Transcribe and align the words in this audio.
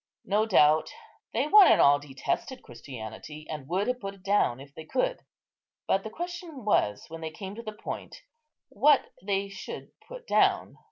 No 0.25 0.47
doubt 0.47 0.91
they 1.31 1.45
one 1.47 1.67
and 1.71 1.79
all 1.79 1.99
detested 1.99 2.63
Christianity, 2.63 3.45
and 3.47 3.67
would 3.67 3.85
have 3.87 3.99
put 3.99 4.15
it 4.15 4.23
down, 4.23 4.59
if 4.59 4.73
they 4.73 4.83
could; 4.83 5.19
but 5.87 6.01
the 6.03 6.09
question 6.09 6.65
was, 6.65 7.05
when 7.09 7.21
they 7.21 7.29
came 7.29 7.53
to 7.53 7.61
the 7.61 7.71
point, 7.71 8.23
what 8.69 9.11
they 9.21 9.47
should 9.47 9.91
put 10.07 10.25
down. 10.25 10.79